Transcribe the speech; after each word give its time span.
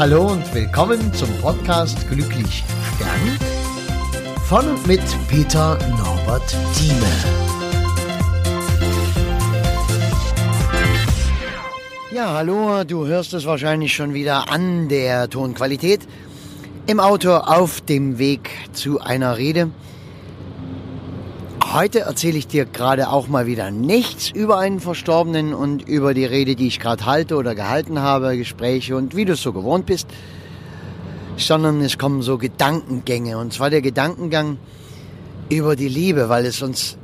Hallo 0.00 0.28
und 0.28 0.54
willkommen 0.54 1.12
zum 1.12 1.28
Podcast 1.42 2.08
Glücklich 2.08 2.64
Stern 2.96 3.38
von 4.48 4.64
und 4.70 4.86
mit 4.86 5.02
Peter 5.28 5.78
Norbert 5.90 6.56
Thieme. 6.74 7.04
Ja, 12.14 12.32
hallo, 12.32 12.82
du 12.84 13.06
hörst 13.06 13.34
es 13.34 13.44
wahrscheinlich 13.44 13.94
schon 13.94 14.14
wieder 14.14 14.50
an 14.50 14.88
der 14.88 15.28
Tonqualität. 15.28 16.08
Im 16.86 16.98
Auto 16.98 17.34
auf 17.34 17.82
dem 17.82 18.18
Weg 18.18 18.48
zu 18.72 19.02
einer 19.02 19.36
Rede. 19.36 19.70
Heute 21.72 22.00
erzähle 22.00 22.36
ich 22.36 22.48
dir 22.48 22.64
gerade 22.64 23.10
auch 23.10 23.28
mal 23.28 23.46
wieder 23.46 23.70
nichts 23.70 24.28
über 24.28 24.58
einen 24.58 24.80
Verstorbenen 24.80 25.54
und 25.54 25.86
über 25.86 26.14
die 26.14 26.24
Rede, 26.24 26.56
die 26.56 26.66
ich 26.66 26.80
gerade 26.80 27.06
halte 27.06 27.36
oder 27.36 27.54
gehalten 27.54 28.00
habe, 28.00 28.36
Gespräche 28.36 28.96
und 28.96 29.14
wie 29.14 29.24
du 29.24 29.34
es 29.34 29.42
so 29.42 29.52
gewohnt 29.52 29.86
bist, 29.86 30.08
sondern 31.36 31.80
es 31.80 31.96
kommen 31.96 32.22
so 32.22 32.38
Gedankengänge. 32.38 33.38
Und 33.38 33.52
zwar 33.52 33.70
der 33.70 33.82
Gedankengang 33.82 34.58
über 35.48 35.76
die 35.76 35.86
Liebe, 35.86 36.28
weil 36.28 36.44
es 36.44 36.60
uns, 36.60 36.98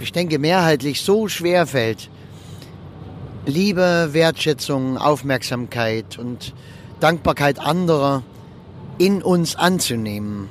ich 0.00 0.12
denke, 0.12 0.38
mehrheitlich 0.38 1.02
so 1.02 1.28
schwer 1.28 1.66
fällt, 1.66 2.08
Liebe, 3.44 4.08
Wertschätzung, 4.12 4.96
Aufmerksamkeit 4.96 6.18
und 6.18 6.54
Dankbarkeit 7.00 7.58
anderer 7.58 8.22
in 8.96 9.22
uns 9.22 9.56
anzunehmen. 9.56 10.48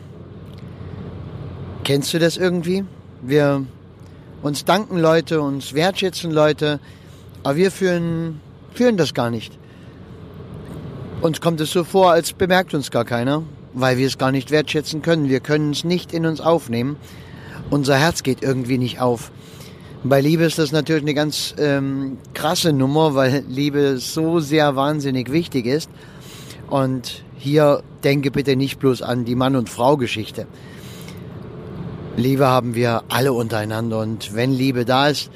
Kennst 1.83 2.13
du 2.13 2.19
das 2.19 2.37
irgendwie? 2.37 2.85
Wir 3.27 3.65
uns 4.43 4.65
danken 4.65 4.99
Leute, 4.99 5.41
uns 5.41 5.73
wertschätzen 5.73 6.29
Leute, 6.29 6.79
aber 7.41 7.55
wir 7.55 7.71
fühlen, 7.71 8.39
fühlen 8.75 8.97
das 8.97 9.15
gar 9.15 9.31
nicht. 9.31 9.57
Uns 11.21 11.41
kommt 11.41 11.59
es 11.59 11.71
so 11.71 11.83
vor, 11.83 12.11
als 12.11 12.33
bemerkt 12.33 12.75
uns 12.75 12.91
gar 12.91 13.03
keiner, 13.03 13.41
weil 13.73 13.97
wir 13.97 14.05
es 14.05 14.19
gar 14.19 14.31
nicht 14.31 14.51
wertschätzen 14.51 15.01
können. 15.01 15.27
Wir 15.27 15.39
können 15.39 15.71
es 15.71 15.83
nicht 15.83 16.13
in 16.13 16.27
uns 16.27 16.39
aufnehmen. 16.39 16.97
Unser 17.71 17.97
Herz 17.97 18.21
geht 18.21 18.43
irgendwie 18.43 18.77
nicht 18.77 19.01
auf. 19.01 19.31
Bei 20.03 20.21
Liebe 20.21 20.43
ist 20.43 20.59
das 20.59 20.71
natürlich 20.71 21.01
eine 21.01 21.15
ganz 21.15 21.55
ähm, 21.57 22.19
krasse 22.35 22.73
Nummer, 22.73 23.15
weil 23.15 23.43
Liebe 23.49 23.97
so 23.97 24.39
sehr 24.39 24.75
wahnsinnig 24.75 25.31
wichtig 25.31 25.65
ist. 25.65 25.89
Und 26.69 27.23
hier 27.39 27.81
denke 28.03 28.29
bitte 28.29 28.55
nicht 28.55 28.77
bloß 28.77 29.01
an 29.01 29.25
die 29.25 29.33
Mann- 29.33 29.55
und 29.55 29.67
Frau-Geschichte. 29.67 30.45
Liebe 32.17 32.47
haben 32.47 32.75
wir 32.75 33.03
alle 33.09 33.33
untereinander 33.33 33.99
und 33.99 34.33
wenn 34.35 34.53
Liebe 34.53 34.85
da 34.85 35.09
ist, 35.09 35.29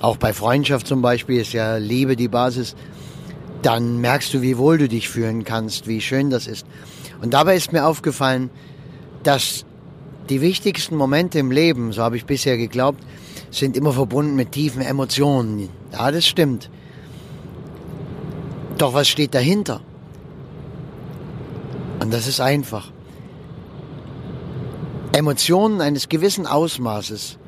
auch 0.00 0.16
bei 0.16 0.32
Freundschaft 0.32 0.86
zum 0.86 1.02
Beispiel 1.02 1.40
ist 1.40 1.52
ja 1.52 1.76
Liebe 1.76 2.16
die 2.16 2.28
Basis, 2.28 2.74
dann 3.62 4.00
merkst 4.00 4.32
du, 4.32 4.42
wie 4.42 4.56
wohl 4.56 4.78
du 4.78 4.88
dich 4.88 5.08
fühlen 5.08 5.44
kannst, 5.44 5.86
wie 5.86 6.00
schön 6.00 6.30
das 6.30 6.46
ist. 6.46 6.66
Und 7.20 7.34
dabei 7.34 7.56
ist 7.56 7.72
mir 7.72 7.86
aufgefallen, 7.86 8.50
dass 9.22 9.64
die 10.30 10.40
wichtigsten 10.40 10.96
Momente 10.96 11.38
im 11.38 11.50
Leben, 11.50 11.92
so 11.92 12.02
habe 12.02 12.16
ich 12.16 12.24
bisher 12.24 12.56
geglaubt, 12.56 13.02
sind 13.50 13.76
immer 13.76 13.92
verbunden 13.92 14.36
mit 14.36 14.52
tiefen 14.52 14.82
Emotionen. 14.82 15.68
Ja, 15.92 16.10
das 16.10 16.26
stimmt. 16.26 16.70
Doch 18.78 18.94
was 18.94 19.08
steht 19.08 19.34
dahinter? 19.34 19.80
Und 22.00 22.12
das 22.12 22.26
ist 22.26 22.40
einfach. 22.40 22.90
Emotionen 25.16 25.80
eines 25.80 26.10
gewissen 26.10 26.46
Ausmaßes 26.46 27.38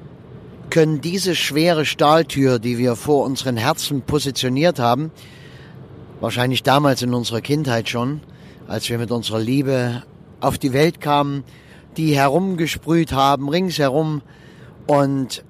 können 0.70 1.02
diese 1.02 1.34
schwere 1.34 1.84
Stahltür, 1.84 2.58
die 2.58 2.78
wir 2.78 2.96
vor 2.96 3.26
unseren 3.26 3.58
Herzen 3.58 4.00
positioniert 4.00 4.78
haben, 4.78 5.10
wahrscheinlich 6.18 6.62
damals 6.62 7.02
in 7.02 7.12
unserer 7.12 7.42
Kindheit 7.42 7.90
schon, 7.90 8.22
als 8.68 8.88
wir 8.88 8.96
mit 8.96 9.10
unserer 9.10 9.38
Liebe 9.38 10.02
auf 10.40 10.56
die 10.56 10.72
Welt 10.72 11.02
kamen, 11.02 11.44
die 11.98 12.16
herumgesprüht 12.16 13.12
haben, 13.12 13.50
ringsherum 13.50 14.22
und 14.86 15.44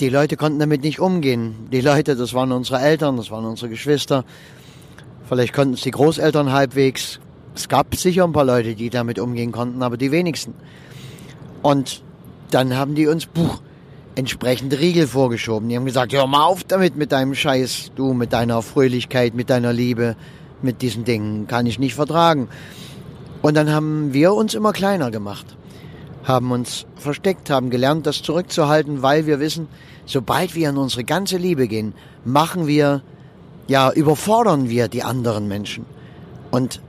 die 0.00 0.08
Leute 0.08 0.38
konnten 0.38 0.58
damit 0.58 0.82
nicht 0.82 1.00
umgehen. 1.00 1.68
Die 1.70 1.82
Leute, 1.82 2.16
das 2.16 2.32
waren 2.32 2.50
unsere 2.52 2.80
Eltern, 2.80 3.18
das 3.18 3.30
waren 3.30 3.44
unsere 3.44 3.68
Geschwister, 3.68 4.24
vielleicht 5.28 5.52
konnten 5.52 5.74
es 5.74 5.82
die 5.82 5.90
Großeltern 5.90 6.50
halbwegs. 6.50 7.20
Es 7.54 7.68
gab 7.68 7.94
sicher 7.94 8.24
ein 8.24 8.32
paar 8.32 8.46
Leute, 8.46 8.74
die 8.74 8.88
damit 8.88 9.18
umgehen 9.18 9.52
konnten, 9.52 9.82
aber 9.82 9.98
die 9.98 10.12
wenigsten. 10.12 10.54
Und 11.62 12.02
dann 12.50 12.76
haben 12.76 12.94
die 12.94 13.06
uns 13.06 13.26
Buch 13.26 13.60
entsprechend 14.14 14.78
Riegel 14.78 15.06
vorgeschoben. 15.06 15.68
Die 15.68 15.76
haben 15.76 15.86
gesagt, 15.86 16.12
hör 16.12 16.26
mal 16.26 16.44
auf 16.44 16.64
damit 16.64 16.96
mit 16.96 17.12
deinem 17.12 17.34
Scheiß, 17.34 17.92
du 17.96 18.12
mit 18.12 18.32
deiner 18.32 18.60
Fröhlichkeit, 18.62 19.34
mit 19.34 19.48
deiner 19.48 19.72
Liebe, 19.72 20.16
mit 20.60 20.82
diesen 20.82 21.04
Dingen, 21.04 21.46
kann 21.46 21.66
ich 21.66 21.78
nicht 21.78 21.94
vertragen. 21.94 22.48
Und 23.40 23.56
dann 23.56 23.70
haben 23.70 24.12
wir 24.12 24.34
uns 24.34 24.54
immer 24.54 24.72
kleiner 24.72 25.10
gemacht, 25.10 25.46
haben 26.24 26.52
uns 26.52 26.86
versteckt, 26.96 27.50
haben 27.50 27.70
gelernt, 27.70 28.06
das 28.06 28.22
zurückzuhalten, 28.22 29.02
weil 29.02 29.26
wir 29.26 29.40
wissen, 29.40 29.66
sobald 30.06 30.54
wir 30.54 30.68
in 30.68 30.76
unsere 30.76 31.04
ganze 31.04 31.38
Liebe 31.38 31.66
gehen, 31.66 31.94
machen 32.24 32.66
wir, 32.66 33.02
ja, 33.66 33.90
überfordern 33.90 34.68
wir 34.68 34.88
die 34.88 35.02
anderen 35.02 35.48
Menschen. 35.48 35.86
Und 36.50 36.80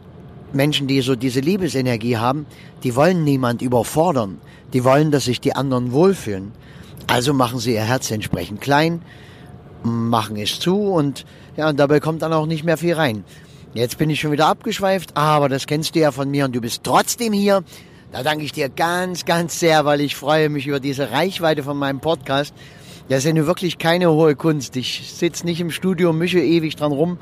Menschen, 0.53 0.88
die 0.88 1.02
so 1.02 1.16
diese 1.16 1.40
Liebesenergie 1.40 2.18
haben, 2.18 2.46
die 2.84 2.96
wollen 2.96 3.24
niemand 3.24 3.62
überfordern. 3.62 4.40
Die 4.74 4.84
wollen, 4.84 5.12
dass 5.12 5.25
sich 5.25 5.41
die 5.41 5.56
anderen 5.56 5.91
wohlfühlen. 5.91 6.52
Also 7.08 7.34
machen 7.34 7.59
sie 7.59 7.74
ihr 7.74 7.84
Herz 7.84 8.09
entsprechend 8.12 8.62
klein, 8.62 9.02
machen 9.84 10.38
es 10.38 10.59
zu 10.59 10.78
und 10.78 11.25
ja, 11.58 11.69
und 11.69 11.80
dabei 11.80 12.00
kommt 12.00 12.22
dann 12.22 12.34
auch 12.34 12.46
nicht 12.46 12.63
mehr 12.63 12.78
viel 12.78 12.94
rein. 12.94 13.24
Jetzt 13.74 13.97
bin 13.97 14.09
ich 14.09 14.19
schon 14.19 14.31
wieder 14.31 14.47
abgeschweift, 14.47 15.16
aber 15.18 15.50
das 15.50 15.68
kennst 15.68 15.96
du 15.96 16.00
ja 16.00 16.12
von 16.12 16.30
mir 16.30 16.46
und 16.46 16.56
du 16.56 16.62
bist 16.62 16.84
trotzdem 16.84 17.34
hier. 17.34 17.63
Da 18.12 18.24
danke 18.24 18.46
ich 18.46 18.52
dir 18.52 18.69
ganz, 18.69 19.25
ganz 19.25 19.59
sehr, 19.59 19.86
weil 19.86 20.00
ich 20.00 20.16
freue 20.16 20.50
mich 20.50 20.68
über 20.68 20.80
diese 20.80 21.12
Reichweite 21.12 21.63
von 21.63 21.78
meinem 21.78 22.00
Podcast. 22.00 22.53
Das 23.09 23.19
ist 23.19 23.25
ja 23.25 23.34
nur 23.34 23.47
wirklich 23.47 23.80
keine 23.80 24.12
hohe 24.12 24.36
Kunst. 24.36 24.75
Ich 24.75 25.12
sitze 25.13 25.46
nicht 25.46 25.59
im 25.59 25.72
Studio 25.72 26.13
mische 26.13 26.40
ewig 26.40 26.75
dran 26.75 26.92
rum. 26.92 27.18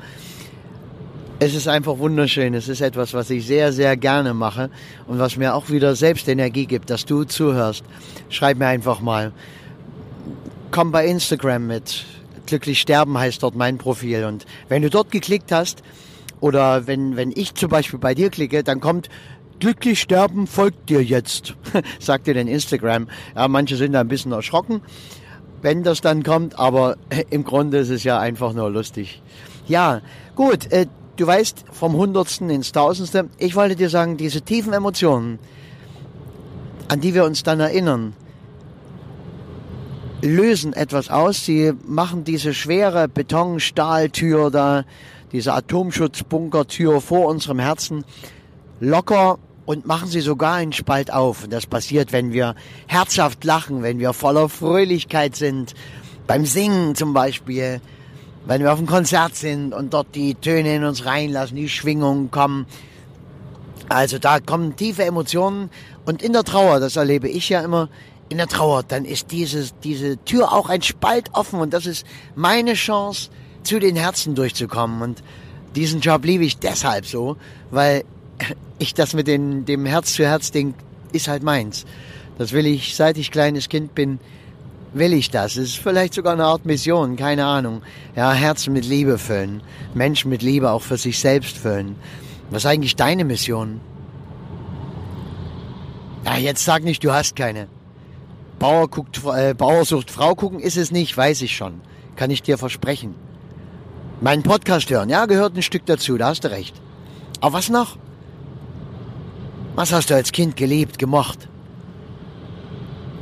Es 1.44 1.56
ist 1.56 1.66
einfach 1.66 1.98
wunderschön. 1.98 2.54
Es 2.54 2.68
ist 2.68 2.80
etwas, 2.80 3.14
was 3.14 3.28
ich 3.28 3.44
sehr, 3.44 3.72
sehr 3.72 3.96
gerne 3.96 4.32
mache 4.32 4.70
und 5.08 5.18
was 5.18 5.36
mir 5.36 5.56
auch 5.56 5.70
wieder 5.70 5.96
selbst 5.96 6.28
Energie 6.28 6.66
gibt, 6.66 6.88
dass 6.88 7.04
du 7.04 7.24
zuhörst. 7.24 7.82
Schreib 8.28 8.58
mir 8.58 8.68
einfach 8.68 9.00
mal. 9.00 9.32
Komm 10.70 10.92
bei 10.92 11.04
Instagram 11.04 11.66
mit. 11.66 12.04
Glücklich 12.46 12.80
sterben 12.80 13.18
heißt 13.18 13.42
dort 13.42 13.56
mein 13.56 13.76
Profil. 13.76 14.24
Und 14.24 14.46
wenn 14.68 14.82
du 14.82 14.88
dort 14.88 15.10
geklickt 15.10 15.50
hast, 15.50 15.82
oder 16.38 16.86
wenn, 16.86 17.16
wenn 17.16 17.32
ich 17.34 17.54
zum 17.54 17.70
Beispiel 17.70 17.98
bei 17.98 18.14
dir 18.14 18.30
klicke, 18.30 18.62
dann 18.62 18.78
kommt 18.78 19.08
Glücklich 19.58 20.00
sterben 20.00 20.46
folgt 20.46 20.90
dir 20.90 21.02
jetzt, 21.02 21.56
sagt 21.98 22.28
dir 22.28 22.34
den 22.34 22.46
Instagram. 22.46 23.08
Ja, 23.34 23.48
manche 23.48 23.74
sind 23.74 23.94
da 23.94 24.00
ein 24.00 24.08
bisschen 24.08 24.30
erschrocken, 24.30 24.80
wenn 25.60 25.82
das 25.82 26.00
dann 26.00 26.22
kommt, 26.22 26.56
aber 26.56 26.98
im 27.30 27.42
Grunde 27.42 27.78
ist 27.78 27.90
es 27.90 28.04
ja 28.04 28.20
einfach 28.20 28.52
nur 28.52 28.70
lustig. 28.70 29.22
Ja, 29.66 30.02
gut, 30.36 30.70
äh, 30.70 30.86
du 31.16 31.26
weißt, 31.26 31.64
vom 31.72 31.94
Hundertsten 31.94 32.50
ins 32.50 32.72
Tausendste. 32.72 33.28
Ich 33.38 33.54
wollte 33.54 33.76
dir 33.76 33.90
sagen, 33.90 34.16
diese 34.16 34.42
tiefen 34.42 34.72
Emotionen, 34.72 35.38
an 36.88 37.00
die 37.00 37.14
wir 37.14 37.24
uns 37.24 37.42
dann 37.42 37.60
erinnern, 37.60 38.14
lösen 40.22 40.72
etwas 40.72 41.10
aus. 41.10 41.44
Sie 41.44 41.72
machen 41.84 42.24
diese 42.24 42.54
schwere 42.54 43.08
Beton-Stahltür 43.08 44.50
da, 44.50 44.84
diese 45.32 45.54
Atomschutzbunkertür 45.54 47.00
vor 47.00 47.26
unserem 47.26 47.58
Herzen 47.58 48.04
locker 48.80 49.38
und 49.64 49.86
machen 49.86 50.08
sie 50.08 50.20
sogar 50.20 50.54
einen 50.54 50.72
Spalt 50.72 51.12
auf. 51.12 51.44
Und 51.44 51.52
das 51.52 51.66
passiert, 51.66 52.12
wenn 52.12 52.32
wir 52.32 52.54
herzhaft 52.86 53.44
lachen, 53.44 53.82
wenn 53.82 53.98
wir 53.98 54.12
voller 54.12 54.48
Fröhlichkeit 54.48 55.36
sind, 55.36 55.74
beim 56.26 56.46
Singen 56.46 56.94
zum 56.94 57.12
Beispiel, 57.12 57.80
wenn 58.46 58.62
wir 58.62 58.72
auf 58.72 58.78
einem 58.78 58.88
Konzert 58.88 59.36
sind 59.36 59.72
und 59.72 59.94
dort 59.94 60.14
die 60.14 60.34
Töne 60.34 60.76
in 60.76 60.84
uns 60.84 61.04
reinlassen, 61.04 61.56
die 61.56 61.68
Schwingungen 61.68 62.30
kommen. 62.30 62.66
Also 63.88 64.18
da 64.18 64.40
kommen 64.40 64.76
tiefe 64.76 65.04
Emotionen 65.04 65.70
und 66.04 66.22
in 66.22 66.32
der 66.32 66.44
Trauer, 66.44 66.80
das 66.80 66.96
erlebe 66.96 67.28
ich 67.28 67.48
ja 67.48 67.60
immer, 67.60 67.88
in 68.28 68.38
der 68.38 68.48
Trauer, 68.48 68.82
dann 68.82 69.04
ist 69.04 69.30
dieses, 69.30 69.74
diese 69.80 70.16
Tür 70.24 70.52
auch 70.52 70.70
ein 70.70 70.80
Spalt 70.82 71.30
offen 71.34 71.60
und 71.60 71.74
das 71.74 71.86
ist 71.86 72.06
meine 72.34 72.74
Chance, 72.74 73.28
zu 73.62 73.78
den 73.78 73.96
Herzen 73.96 74.34
durchzukommen. 74.34 75.02
Und 75.02 75.22
diesen 75.74 76.00
Job 76.00 76.24
liebe 76.24 76.44
ich 76.44 76.58
deshalb 76.58 77.06
so, 77.06 77.36
weil 77.70 78.04
ich 78.78 78.94
das 78.94 79.14
mit 79.14 79.26
den, 79.26 79.64
dem 79.64 79.86
Herz-zu-Herz-Ding 79.86 80.74
ist 81.12 81.28
halt 81.28 81.42
meins. 81.42 81.84
Das 82.38 82.52
will 82.52 82.66
ich, 82.66 82.96
seit 82.96 83.18
ich 83.18 83.30
kleines 83.30 83.68
Kind 83.68 83.94
bin, 83.94 84.18
will 84.94 85.12
ich 85.12 85.30
das. 85.30 85.56
Es 85.56 85.70
ist 85.70 85.78
vielleicht 85.78 86.14
sogar 86.14 86.34
eine 86.34 86.44
Art 86.44 86.64
Mission, 86.64 87.16
keine 87.16 87.44
Ahnung. 87.46 87.82
Ja, 88.14 88.32
Herzen 88.32 88.72
mit 88.72 88.84
Liebe 88.84 89.18
füllen. 89.18 89.62
Menschen 89.94 90.30
mit 90.30 90.42
Liebe 90.42 90.70
auch 90.70 90.82
für 90.82 90.96
sich 90.96 91.18
selbst 91.18 91.56
füllen. 91.56 91.96
Was 92.50 92.64
ist 92.64 92.70
eigentlich 92.70 92.96
deine 92.96 93.24
Mission? 93.24 93.80
Ja, 96.24 96.36
jetzt 96.36 96.64
sag 96.64 96.84
nicht, 96.84 97.02
du 97.02 97.12
hast 97.12 97.36
keine. 97.36 97.68
Bauer, 98.58 98.88
guckt, 98.88 99.20
äh, 99.24 99.54
Bauer 99.54 99.84
sucht 99.84 100.10
Frau 100.10 100.34
gucken 100.34 100.60
ist 100.60 100.76
es 100.76 100.92
nicht, 100.92 101.16
weiß 101.16 101.42
ich 101.42 101.56
schon. 101.56 101.80
Kann 102.14 102.30
ich 102.30 102.42
dir 102.42 102.58
versprechen. 102.58 103.14
Meinen 104.20 104.44
Podcast 104.44 104.88
hören, 104.90 105.08
ja, 105.08 105.26
gehört 105.26 105.56
ein 105.56 105.62
Stück 105.62 105.84
dazu, 105.86 106.16
da 106.16 106.28
hast 106.28 106.44
du 106.44 106.50
recht. 106.50 106.80
Aber 107.40 107.54
was 107.54 107.70
noch? 107.70 107.96
Was 109.74 109.92
hast 109.92 110.10
du 110.10 110.14
als 110.14 110.30
Kind 110.30 110.56
geliebt, 110.56 110.98
gemocht? 110.98 111.48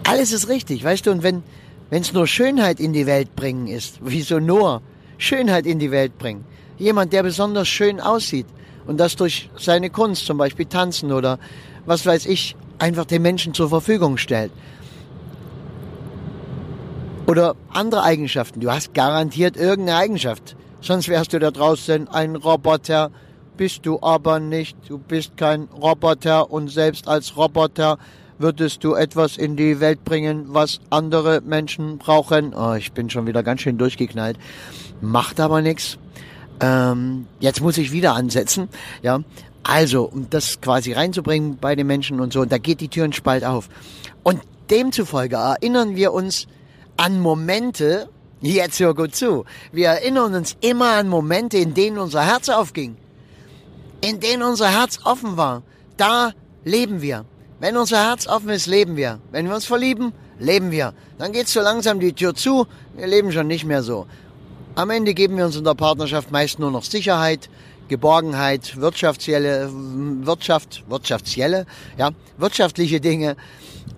Alles 0.05 0.33
ist 0.33 0.49
richtig, 0.49 0.83
weißt 0.83 1.07
du, 1.07 1.11
und 1.11 1.23
wenn 1.23 1.43
es 1.91 2.13
nur 2.13 2.27
Schönheit 2.27 2.81
in 2.81 2.93
die 2.93 3.07
Welt 3.07 3.35
bringen 3.37 3.67
ist, 3.67 3.99
wieso 4.03 4.41
nur 4.41 4.83
Schönheit 5.19 5.67
in 5.67 5.79
die 5.79 5.91
Welt 5.91 6.19
bringen? 6.19 6.45
Jemand, 6.79 7.13
der 7.13 7.23
besonders 7.23 7.69
schön 7.69 8.01
aussieht 8.01 8.47
und 8.87 8.99
das 8.99 9.17
durch 9.17 9.51
seine 9.59 9.91
Kunst, 9.91 10.27
zum 10.27 10.39
Beispiel 10.39 10.67
tanzen 10.67 11.13
oder 11.13 11.39
was 11.87 12.07
weiß 12.07 12.27
ich, 12.27 12.57
einfach 12.79 13.05
den 13.05 13.23
Menschen 13.23 13.55
zur 13.55 13.69
Verfügung 13.69 14.17
stellt. 14.17 14.53
Oder 17.27 17.55
andere 17.69 18.03
Eigenschaften. 18.03 18.61
Du 18.61 18.73
hast 18.73 18.95
garantiert 18.95 19.57
irgendeine 19.57 19.99
Eigenschaft. 19.99 20.57
Sonst 20.81 21.09
wärst 21.09 21.33
du 21.33 21.39
da 21.39 21.51
draußen 21.51 22.09
ein 22.09 22.35
Roboter, 22.35 23.11
bist 23.57 23.85
du 23.85 24.01
aber 24.01 24.41
nicht. 24.41 24.77
Du 24.89 24.99
bist 24.99 25.37
kein 25.37 25.65
Roboter 25.65 26.51
und 26.51 26.69
selbst 26.69 27.07
als 27.07 27.37
Roboter 27.37 27.99
würdest 28.41 28.83
du 28.85 28.95
etwas 28.95 29.37
in 29.37 29.57
die 29.57 29.81
Welt 29.81 30.05
bringen, 30.05 30.47
was 30.49 30.81
andere 30.89 31.43
Menschen 31.43 31.99
brauchen. 31.99 32.55
Oh, 32.55 32.75
ich 32.75 32.93
bin 32.93 33.11
schon 33.11 33.27
wieder 33.27 33.43
ganz 33.43 33.61
schön 33.61 33.79
durchgeknallt. 33.79 34.39
Macht 35.01 35.41
aber 35.41 35.61
nichts. 35.61 35.99
Ähm, 36.61 37.27
jetzt 37.39 37.61
muss 37.61 37.79
ich 37.79 37.93
wieder 37.93 38.15
ansetzen. 38.15 38.69
Ja, 39.03 39.21
also, 39.63 40.05
um 40.05 40.29
das 40.31 40.61
quasi 40.61 40.93
reinzubringen 40.93 41.59
bei 41.59 41.77
den 41.77 41.87
Menschen 41.87 42.21
und 42.21 42.33
so, 42.33 42.45
da 42.45 42.59
geht 42.59 42.81
die 42.81 42.89
Tür 42.89 43.05
ein 43.05 43.13
Spalt 43.13 43.45
auf. 43.45 43.69
Und 44.23 44.41
demzufolge 44.71 45.37
erinnern 45.37 45.97
wir 45.97 46.13
uns 46.13 46.47
an 46.97 47.21
Momente, 47.21 48.09
jetzt 48.41 48.81
hör 48.81 48.95
gut 48.95 49.15
zu, 49.15 49.45
wir 49.73 49.89
erinnern 49.89 50.35
uns 50.35 50.57
immer 50.61 50.93
an 50.93 51.09
Momente, 51.09 51.59
in 51.59 51.75
denen 51.75 51.99
unser 51.99 52.25
Herz 52.25 52.49
aufging, 52.49 52.97
in 54.01 54.21
denen 54.21 54.43
unser 54.43 54.71
Herz 54.71 54.99
offen 55.05 55.37
war. 55.37 55.63
Da 55.97 56.33
leben 56.65 57.03
wir. 57.03 57.25
Wenn 57.61 57.77
unser 57.77 57.99
Herz 57.99 58.27
offen 58.27 58.49
ist, 58.49 58.67
leben 58.67 58.97
wir. 58.97 59.21
Wenn 59.31 59.47
wir 59.47 59.55
uns 59.55 59.67
verlieben, 59.67 60.13
leben 60.39 60.71
wir. 60.71 60.95
Dann 61.19 61.33
geht 61.33 61.49
so 61.49 61.61
langsam 61.61 62.01
die 62.01 62.13
Tür 62.13 62.35
zu, 62.35 62.67
wir 62.97 63.07
leben 63.07 63.31
schon 63.33 63.47
nicht 63.47 63.65
mehr 63.65 63.83
so. 63.83 64.07
Am 64.75 64.91
Ende 64.91 65.15
geben 65.15 65.37
wir 65.37 65.45
uns 65.45 65.57
in 65.57 65.65
der 65.65 65.75
Partnerschaft 65.75 66.31
meist 66.31 66.59
nur 66.59 66.71
noch 66.71 66.85
Sicherheit, 66.85 67.51
Geborgenheit, 67.89 68.77
wirtschaftliche, 68.81 69.69
Wirtschaft, 69.73 70.85
wirtschaftliche, 70.89 71.67
ja, 71.99 72.11
wirtschaftliche 72.39 73.01
Dinge, 73.01 73.37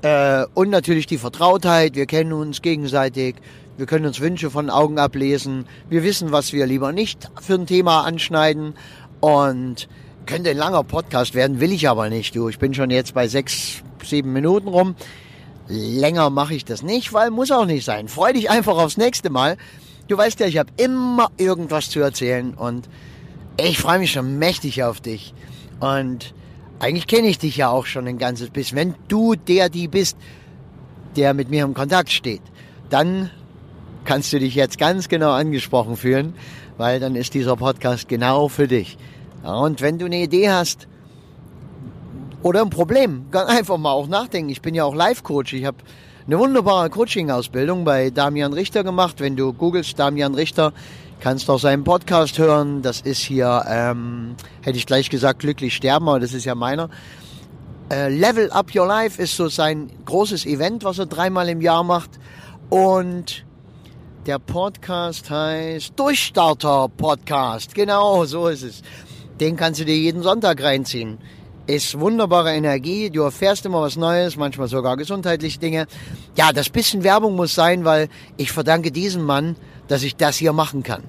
äh, 0.03 0.47
und 0.55 0.71
natürlich 0.71 1.07
die 1.07 1.19
Vertrautheit. 1.19 1.95
Wir 1.95 2.07
kennen 2.07 2.33
uns 2.33 2.61
gegenseitig. 2.63 3.37
Wir 3.77 3.87
können 3.87 4.07
uns 4.07 4.21
Wünsche 4.21 4.51
von 4.51 4.69
Augen 4.69 4.99
ablesen. 4.99 5.67
Wir 5.89 6.03
wissen, 6.03 6.33
was 6.33 6.53
wir 6.53 6.67
lieber 6.67 6.93
nicht 6.93 7.31
für 7.41 7.55
ein 7.55 7.67
Thema 7.67 8.03
anschneiden. 8.03 8.75
Und 9.21 9.89
könnte 10.27 10.51
ein 10.51 10.57
langer 10.57 10.85
Podcast 10.85 11.35
werden, 11.35 11.61
will 11.61 11.73
ich 11.73 11.89
aber 11.89 12.09
nicht. 12.09 12.35
Du, 12.35 12.49
ich 12.49 12.59
bin 12.59 12.75
schon 12.75 12.91
jetzt 12.91 13.15
bei 13.15 13.29
sechs, 13.29 13.83
sieben 14.05 14.33
Minuten 14.33 14.69
rum. 14.69 14.95
Länger 15.69 16.31
mache 16.31 16.55
ich 16.55 16.65
das 16.65 16.83
nicht, 16.83 17.13
weil 17.13 17.31
muss 17.31 17.51
auch 17.51 17.67
nicht 17.67 17.85
sein. 17.85 18.09
Freu 18.09 18.33
dich 18.33 18.51
einfach 18.51 18.77
aufs 18.77 18.97
nächste 18.97 19.31
Mal. 19.31 19.57
Du 20.09 20.17
weißt 20.17 20.41
ja, 20.41 20.47
ich 20.47 20.59
habe 20.59 20.71
immer 20.77 21.31
irgendwas 21.39 21.89
zu 21.89 22.01
erzählen 22.01 22.55
und 22.55 22.89
ich 23.59 23.79
freue 23.79 23.99
mich 23.99 24.13
schon 24.13 24.39
mächtig 24.39 24.83
auf 24.83 25.01
dich. 25.01 25.35
Und 25.81 26.35
eigentlich 26.81 27.07
kenne 27.07 27.29
ich 27.29 27.39
dich 27.39 27.57
ja 27.57 27.71
auch 27.71 27.87
schon 27.87 28.07
ein 28.09 28.19
ganzes 28.19 28.51
bisschen. 28.51 28.77
Wenn 28.77 28.95
du 29.09 29.35
der, 29.35 29.69
die 29.69 29.89
bist, 29.89 30.17
der 31.17 31.35
mit 31.35 31.49
mir 31.51 31.65
im 31.65 31.75
Kontakt 31.75 32.11
steht, 32.11 32.43
dann 32.91 33.31
kannst 34.05 34.33
du 34.33 34.39
dich 34.39 34.55
jetzt 34.55 34.79
ganz 34.79 35.09
genau 35.09 35.31
angesprochen 35.31 35.97
fühlen, 35.97 36.35
weil 36.77 36.99
dann 36.99 37.15
ist 37.15 37.35
dieser 37.35 37.57
Podcast 37.57 38.09
genau 38.09 38.49
für 38.49 38.67
dich. 38.67 38.99
Und 39.43 39.81
wenn 39.81 39.99
du 39.99 40.07
eine 40.07 40.23
Idee 40.23 40.51
hast 40.51 40.89
oder 42.43 42.63
ein 42.63 42.71
Problem, 42.71 43.27
kann 43.31 43.47
einfach 43.47 43.79
mal 43.79 43.93
auch 43.93 44.09
nachdenken. 44.09 44.51
Ich 44.51 44.63
bin 44.63 44.75
ja 44.75 44.85
auch 44.85 44.95
Live-Coach. 44.95 45.53
Ich 45.55 45.65
habe 45.65 45.79
eine 46.27 46.39
wunderbare 46.39 46.91
Coaching-Ausbildung 46.91 47.85
bei 47.85 48.11
Damian 48.11 48.53
Richter 48.53 48.85
gemacht. 48.85 49.21
Wenn 49.21 49.37
du 49.37 49.53
googelst 49.53 49.99
Damian 49.99 50.35
Richter, 50.35 50.73
kannst 51.21 51.51
auch 51.51 51.59
seinen 51.59 51.85
Podcast 51.85 52.39
hören. 52.39 52.83
Das 52.83 53.01
ist 53.01 53.21
hier, 53.21 53.65
ähm, 53.69 54.37
hätte 54.63 54.79
ich 54.79 54.87
gleich 54.87 55.11
gesagt, 55.11 55.41
glücklich 55.41 55.75
sterben, 55.75 56.09
aber 56.09 56.21
das 56.21 56.33
ist 56.35 56.45
ja 56.45 56.55
meiner. 56.55 56.91
Äh, 57.91 58.09
Level 58.09 58.51
Up 58.51 58.75
Your 58.75 58.87
Life 58.87 59.21
ist 59.21 59.37
so 59.37 59.49
sein 59.49 59.91
großes 60.05 60.47
Event, 60.47 60.85
was 60.85 60.99
er 60.99 61.07
dreimal 61.07 61.49
im 61.49 61.61
Jahr 61.61 61.85
macht. 61.85 62.11
Und 62.71 63.45
der 64.27 64.39
Podcast 64.39 65.29
heißt 65.29 65.93
Durchstarter 65.97 66.89
Podcast. 66.89 67.75
Genau, 67.75 68.25
so 68.25 68.49
ist 68.49 68.63
es. 68.63 68.83
Den 69.41 69.57
kannst 69.57 69.81
du 69.81 69.85
dir 69.85 69.97
jeden 69.97 70.23
Sonntag 70.23 70.63
reinziehen. 70.63 71.19
Ist 71.67 71.99
wunderbare 71.99 72.53
Energie, 72.53 73.11
du 73.11 73.23
erfährst 73.23 73.65
immer 73.67 73.81
was 73.81 73.97
Neues, 73.97 74.37
manchmal 74.37 74.69
sogar 74.69 74.97
gesundheitliche 74.97 75.61
Dinge. 75.61 75.87
Ja, 76.37 76.53
das 76.53 76.71
bisschen 76.71 77.05
Werbung 77.05 77.37
muss 77.37 77.55
sein, 77.55 77.85
weil 77.85 78.09
ich 78.37 78.51
verdanke 78.51 78.91
diesem 78.91 79.23
Mann, 79.23 79.57
dass 79.87 80.03
ich 80.03 80.17
das 80.17 80.37
hier 80.37 80.53
machen 80.53 80.83
kann. 80.83 81.05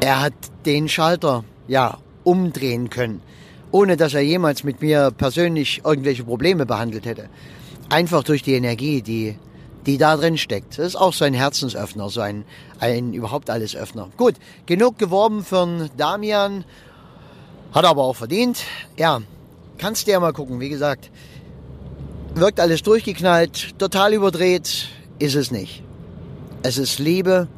Er 0.00 0.20
hat 0.20 0.34
den 0.66 0.88
Schalter, 0.88 1.44
ja, 1.66 1.98
umdrehen 2.24 2.90
können, 2.90 3.22
ohne 3.70 3.96
dass 3.96 4.14
er 4.14 4.20
jemals 4.20 4.64
mit 4.64 4.82
mir 4.82 5.10
persönlich 5.16 5.82
irgendwelche 5.84 6.24
Probleme 6.24 6.66
behandelt 6.66 7.06
hätte. 7.06 7.28
Einfach 7.88 8.22
durch 8.22 8.42
die 8.42 8.54
Energie, 8.54 9.00
die, 9.00 9.36
die 9.86 9.98
da 9.98 10.16
drin 10.16 10.36
steckt. 10.36 10.78
Das 10.78 10.86
ist 10.86 10.96
auch 10.96 11.12
so 11.12 11.24
ein 11.24 11.34
Herzensöffner, 11.34 12.10
so 12.10 12.20
ein, 12.20 12.44
ein 12.80 13.14
überhaupt 13.14 13.48
alles 13.50 13.76
Öffner. 13.76 14.08
Gut, 14.16 14.34
genug 14.66 14.98
geworben 14.98 15.44
für 15.44 15.88
Damian, 15.96 16.64
hat 17.72 17.84
er 17.84 17.90
aber 17.90 18.02
auch 18.02 18.16
verdient. 18.16 18.64
Ja, 18.96 19.22
kannst 19.78 20.06
du 20.06 20.10
ja 20.10 20.20
mal 20.20 20.32
gucken, 20.32 20.60
wie 20.60 20.68
gesagt. 20.68 21.10
Wirkt 22.34 22.60
alles 22.60 22.82
durchgeknallt, 22.82 23.78
total 23.78 24.12
überdreht, 24.12 24.88
ist 25.18 25.36
es 25.36 25.50
nicht. 25.50 25.82
Es 26.62 26.78
ist 26.78 26.98
Liebe, 26.98 27.48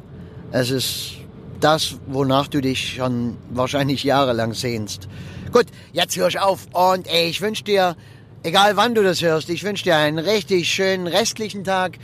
es 0.51 0.69
ist 0.69 1.15
das, 1.59 1.95
wonach 2.07 2.47
du 2.47 2.61
dich 2.61 2.95
schon 2.95 3.37
wahrscheinlich 3.49 4.03
jahrelang 4.03 4.53
sehnst. 4.53 5.09
Gut, 5.51 5.65
jetzt 5.91 6.15
hör 6.15 6.27
ich 6.27 6.39
auf 6.39 6.67
und 6.73 7.07
ich 7.07 7.41
wünsche 7.41 7.63
dir, 7.63 7.95
egal 8.43 8.77
wann 8.77 8.95
du 8.95 9.03
das 9.03 9.21
hörst, 9.21 9.49
ich 9.49 9.63
wünsche 9.63 9.83
dir 9.83 9.97
einen 9.97 10.19
richtig 10.19 10.69
schönen 10.69 11.07
restlichen 11.07 11.63
Tag, 11.63 11.97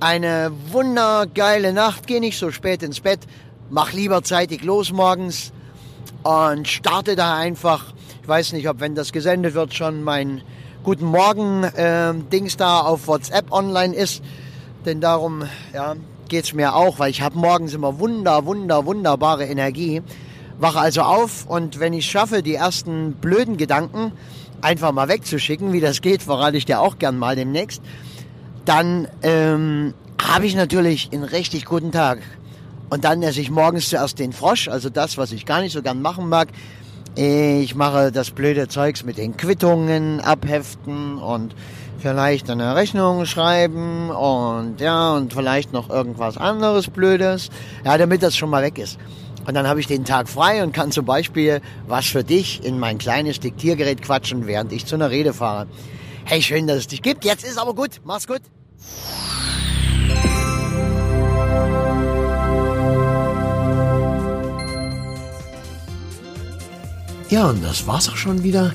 eine 0.00 0.52
wundergeile 0.70 1.72
Nacht, 1.72 2.06
geh 2.06 2.20
nicht 2.20 2.38
so 2.38 2.50
spät 2.50 2.82
ins 2.82 3.00
Bett, 3.00 3.20
mach 3.70 3.92
lieber 3.92 4.22
zeitig 4.22 4.62
los 4.64 4.92
morgens 4.92 5.52
und 6.22 6.68
starte 6.68 7.16
da 7.16 7.36
einfach. 7.36 7.92
Ich 8.22 8.28
weiß 8.28 8.52
nicht, 8.52 8.68
ob 8.68 8.80
wenn 8.80 8.94
das 8.94 9.12
gesendet 9.12 9.54
wird 9.54 9.74
schon 9.74 10.02
mein 10.02 10.42
Guten 10.84 11.06
Morgen 11.06 11.64
äh, 11.64 12.14
Dings 12.32 12.56
da 12.56 12.80
auf 12.80 13.08
WhatsApp 13.08 13.52
online 13.52 13.94
ist, 13.94 14.22
denn 14.86 15.00
darum, 15.00 15.42
ja, 15.74 15.96
geht's 16.28 16.54
mir 16.54 16.74
auch, 16.74 16.98
weil 16.98 17.10
ich 17.10 17.20
habe 17.20 17.36
morgens 17.36 17.74
immer 17.74 17.98
wunder, 17.98 18.46
wunder, 18.46 18.86
wunderbare 18.86 19.44
Energie. 19.44 20.02
Wache 20.58 20.78
also 20.80 21.02
auf 21.02 21.46
und 21.46 21.78
wenn 21.78 21.92
ich 21.92 22.10
schaffe, 22.10 22.42
die 22.42 22.54
ersten 22.54 23.12
blöden 23.12 23.56
Gedanken 23.56 24.12
einfach 24.60 24.92
mal 24.92 25.08
wegzuschicken, 25.08 25.72
wie 25.72 25.80
das 25.80 26.00
geht, 26.00 26.22
verrate 26.22 26.56
ich 26.56 26.64
dir 26.64 26.80
auch 26.80 26.98
gern 26.98 27.18
mal 27.18 27.36
demnächst, 27.36 27.82
dann 28.64 29.08
ähm, 29.22 29.94
habe 30.20 30.46
ich 30.46 30.54
natürlich 30.54 31.10
einen 31.12 31.24
richtig 31.24 31.64
guten 31.64 31.92
Tag. 31.92 32.20
Und 32.90 33.04
dann 33.04 33.22
esse 33.22 33.40
ich 33.40 33.50
morgens 33.50 33.88
zuerst 33.88 34.18
den 34.18 34.32
Frosch, 34.32 34.68
also 34.68 34.88
das, 34.88 35.18
was 35.18 35.32
ich 35.32 35.44
gar 35.44 35.60
nicht 35.60 35.72
so 35.72 35.82
gern 35.82 36.00
machen 36.00 36.28
mag. 36.28 36.48
Ich 37.14 37.74
mache 37.74 38.12
das 38.12 38.30
blöde 38.30 38.68
Zeugs 38.68 39.04
mit 39.04 39.18
den 39.18 39.36
Quittungen 39.36 40.20
abheften 40.20 41.18
und 41.18 41.54
vielleicht 41.98 42.48
eine 42.48 42.76
Rechnung 42.76 43.26
schreiben 43.26 44.10
und 44.10 44.80
ja, 44.80 45.14
und 45.14 45.34
vielleicht 45.34 45.72
noch 45.72 45.90
irgendwas 45.90 46.38
anderes 46.38 46.88
Blödes, 46.88 47.50
ja, 47.84 47.98
damit 47.98 48.22
das 48.22 48.36
schon 48.36 48.50
mal 48.50 48.62
weg 48.62 48.78
ist. 48.78 48.98
Und 49.48 49.54
dann 49.54 49.66
habe 49.66 49.80
ich 49.80 49.86
den 49.86 50.04
Tag 50.04 50.28
frei 50.28 50.62
und 50.62 50.72
kann 50.74 50.92
zum 50.92 51.06
Beispiel 51.06 51.62
was 51.86 52.04
für 52.04 52.22
dich 52.22 52.62
in 52.62 52.78
mein 52.78 52.98
kleines 52.98 53.40
Diktiergerät 53.40 54.02
quatschen, 54.02 54.46
während 54.46 54.72
ich 54.72 54.84
zu 54.84 54.94
einer 54.94 55.10
Rede 55.10 55.32
fahre. 55.32 55.66
Hey, 56.26 56.42
schön, 56.42 56.66
dass 56.66 56.76
es 56.76 56.86
dich 56.88 57.00
gibt. 57.00 57.24
Jetzt 57.24 57.44
ist 57.44 57.56
aber 57.56 57.74
gut. 57.74 58.02
Mach's 58.04 58.26
gut. 58.26 58.42
Ja, 67.30 67.48
und 67.48 67.64
das 67.64 67.86
war's 67.86 68.10
auch 68.10 68.16
schon 68.18 68.42
wieder. 68.42 68.74